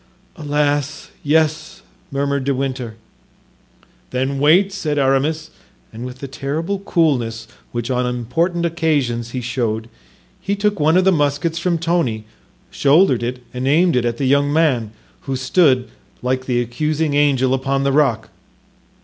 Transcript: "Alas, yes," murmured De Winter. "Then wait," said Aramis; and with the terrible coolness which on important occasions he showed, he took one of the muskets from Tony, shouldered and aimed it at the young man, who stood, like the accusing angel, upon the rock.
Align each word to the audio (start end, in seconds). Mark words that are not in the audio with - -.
"Alas, 0.35 1.11
yes," 1.21 1.83
murmured 2.11 2.43
De 2.43 2.55
Winter. 2.55 2.95
"Then 4.09 4.39
wait," 4.39 4.73
said 4.73 4.97
Aramis; 4.97 5.51
and 5.93 6.07
with 6.07 6.21
the 6.21 6.27
terrible 6.27 6.79
coolness 6.79 7.47
which 7.71 7.91
on 7.91 8.07
important 8.07 8.65
occasions 8.65 9.29
he 9.29 9.41
showed, 9.41 9.87
he 10.41 10.55
took 10.55 10.79
one 10.79 10.97
of 10.97 11.03
the 11.05 11.11
muskets 11.11 11.59
from 11.59 11.77
Tony, 11.77 12.23
shouldered 12.71 13.41
and 13.53 13.67
aimed 13.67 13.95
it 13.95 14.03
at 14.03 14.17
the 14.17 14.25
young 14.25 14.51
man, 14.51 14.89
who 15.29 15.35
stood, 15.35 15.87
like 16.23 16.47
the 16.47 16.59
accusing 16.61 17.13
angel, 17.13 17.53
upon 17.53 17.83
the 17.83 17.91
rock. 17.91 18.31